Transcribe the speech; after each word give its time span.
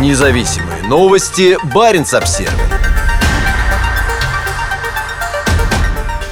Независимые 0.00 0.82
новости. 0.88 1.56
Барин 1.72 2.02
обсерва 2.02 2.50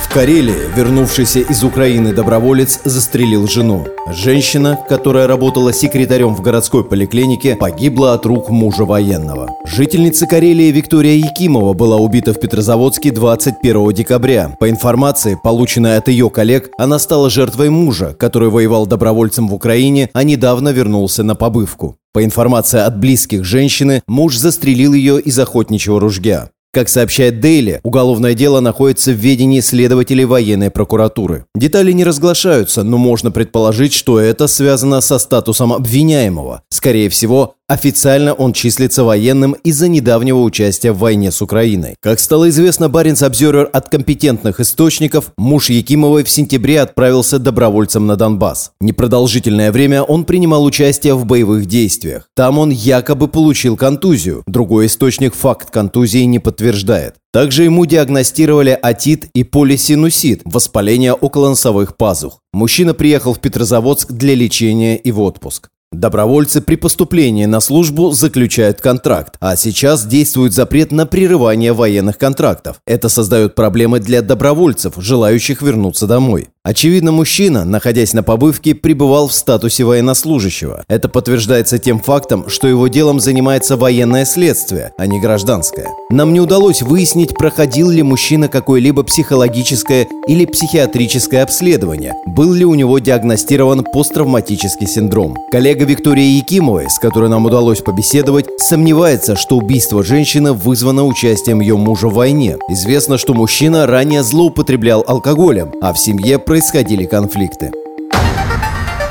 В 0.00 0.14
Карелии 0.14 0.72
вернувшийся 0.76 1.40
из 1.40 1.64
Украины 1.64 2.14
доброволец 2.14 2.80
застрелил 2.84 3.48
жену. 3.48 3.84
Женщина, 4.10 4.78
которая 4.88 5.26
работала 5.26 5.72
секретарем 5.72 6.36
в 6.36 6.40
городской 6.40 6.84
поликлинике, 6.84 7.56
погибла 7.56 8.14
от 8.14 8.24
рук 8.26 8.48
мужа 8.48 8.84
военного. 8.84 9.50
Жительница 9.66 10.26
Карелии 10.26 10.70
Виктория 10.70 11.16
Якимова 11.16 11.72
была 11.74 11.96
убита 11.96 12.32
в 12.32 12.40
Петрозаводске 12.40 13.10
21 13.10 13.92
декабря. 13.92 14.56
По 14.60 14.70
информации, 14.70 15.36
полученной 15.42 15.96
от 15.96 16.06
ее 16.06 16.30
коллег, 16.30 16.70
она 16.78 17.00
стала 17.00 17.28
жертвой 17.28 17.70
мужа, 17.70 18.14
который 18.14 18.50
воевал 18.50 18.86
добровольцем 18.86 19.48
в 19.48 19.54
Украине, 19.54 20.10
а 20.12 20.22
недавно 20.22 20.68
вернулся 20.68 21.24
на 21.24 21.34
побывку. 21.34 21.97
По 22.12 22.24
информации 22.24 22.80
от 22.80 22.98
близких 22.98 23.44
женщины, 23.44 24.02
муж 24.06 24.36
застрелил 24.36 24.94
ее 24.94 25.20
из 25.20 25.38
охотничьего 25.38 26.00
ружья. 26.00 26.50
Как 26.70 26.90
сообщает 26.90 27.40
Дейли, 27.40 27.80
уголовное 27.82 28.34
дело 28.34 28.60
находится 28.60 29.12
в 29.12 29.16
ведении 29.16 29.60
следователей 29.60 30.26
военной 30.26 30.70
прокуратуры. 30.70 31.46
Детали 31.54 31.92
не 31.92 32.04
разглашаются, 32.04 32.82
но 32.82 32.98
можно 32.98 33.30
предположить, 33.30 33.94
что 33.94 34.20
это 34.20 34.46
связано 34.46 35.00
со 35.00 35.18
статусом 35.18 35.72
обвиняемого. 35.72 36.62
Скорее 36.68 37.08
всего, 37.08 37.54
Официально 37.70 38.32
он 38.32 38.54
числится 38.54 39.04
военным 39.04 39.52
из-за 39.52 39.88
недавнего 39.88 40.38
участия 40.38 40.90
в 40.92 40.98
войне 41.00 41.30
с 41.30 41.42
Украиной. 41.42 41.96
Как 42.00 42.18
стало 42.18 42.48
известно 42.48 42.88
Баренц 42.88 43.22
Обзервер 43.22 43.68
от 43.70 43.90
компетентных 43.90 44.58
источников, 44.58 45.32
муж 45.36 45.68
Якимовой 45.68 46.24
в 46.24 46.30
сентябре 46.30 46.80
отправился 46.80 47.38
добровольцем 47.38 48.06
на 48.06 48.16
Донбасс. 48.16 48.72
Непродолжительное 48.80 49.70
время 49.70 50.02
он 50.02 50.24
принимал 50.24 50.64
участие 50.64 51.12
в 51.12 51.26
боевых 51.26 51.66
действиях. 51.66 52.30
Там 52.34 52.58
он 52.58 52.70
якобы 52.70 53.28
получил 53.28 53.76
контузию. 53.76 54.44
Другой 54.46 54.86
источник 54.86 55.34
факт 55.34 55.70
контузии 55.70 56.24
не 56.24 56.38
подтверждает. 56.38 57.16
Также 57.34 57.64
ему 57.64 57.84
диагностировали 57.84 58.78
атит 58.80 59.26
и 59.34 59.44
полисинусит– 59.44 60.40
воспаление 60.46 61.12
околоносовых 61.12 61.98
пазух. 61.98 62.40
Мужчина 62.54 62.94
приехал 62.94 63.34
в 63.34 63.40
Петрозаводск 63.40 64.12
для 64.12 64.34
лечения 64.34 64.96
и 64.96 65.12
в 65.12 65.20
отпуск. 65.20 65.68
Добровольцы 65.90 66.60
при 66.60 66.76
поступлении 66.76 67.46
на 67.46 67.60
службу 67.60 68.10
заключают 68.10 68.78
контракт, 68.82 69.36
а 69.40 69.56
сейчас 69.56 70.04
действует 70.04 70.52
запрет 70.52 70.92
на 70.92 71.06
прерывание 71.06 71.72
военных 71.72 72.18
контрактов. 72.18 72.76
Это 72.86 73.08
создает 73.08 73.54
проблемы 73.54 73.98
для 73.98 74.20
добровольцев, 74.20 74.94
желающих 74.98 75.62
вернуться 75.62 76.06
домой. 76.06 76.48
Очевидно, 76.62 77.12
мужчина, 77.12 77.64
находясь 77.64 78.12
на 78.12 78.22
побывке, 78.22 78.74
пребывал 78.74 79.28
в 79.28 79.32
статусе 79.32 79.84
военнослужащего. 79.84 80.84
Это 80.86 81.08
подтверждается 81.08 81.78
тем 81.78 81.98
фактом, 81.98 82.50
что 82.50 82.68
его 82.68 82.88
делом 82.88 83.20
занимается 83.20 83.78
военное 83.78 84.26
следствие, 84.26 84.92
а 84.98 85.06
не 85.06 85.18
гражданское. 85.18 85.88
Нам 86.10 86.34
не 86.34 86.40
удалось 86.40 86.82
выяснить, 86.82 87.34
проходил 87.34 87.88
ли 87.88 88.02
мужчина 88.02 88.48
какое-либо 88.48 89.02
психологическое 89.04 90.06
или 90.26 90.44
психиатрическое 90.44 91.42
обследование, 91.42 92.12
был 92.26 92.52
ли 92.52 92.66
у 92.66 92.74
него 92.74 92.98
диагностирован 92.98 93.84
посттравматический 93.84 94.86
синдром. 94.86 95.38
Коллега 95.50 95.77
Виктория 95.84 96.36
Якимовой, 96.36 96.88
с 96.88 96.98
которой 96.98 97.28
нам 97.28 97.46
удалось 97.46 97.80
побеседовать, 97.80 98.46
сомневается, 98.58 99.36
что 99.36 99.56
убийство 99.56 100.02
женщины 100.02 100.52
вызвано 100.52 101.04
участием 101.04 101.60
ее 101.60 101.76
мужа 101.76 102.08
в 102.08 102.14
войне. 102.14 102.56
Известно, 102.68 103.18
что 103.18 103.34
мужчина 103.34 103.86
ранее 103.86 104.22
злоупотреблял 104.22 105.04
алкоголем, 105.06 105.72
а 105.80 105.92
в 105.92 105.98
семье 105.98 106.38
происходили 106.38 107.04
конфликты. 107.04 107.72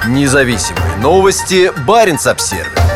Независимые 0.07 0.97
новости. 1.01 1.71
Барин 1.85 2.17
обсервис 2.25 2.86